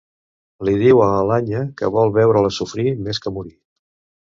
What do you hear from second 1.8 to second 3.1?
que vol veure-la sofrir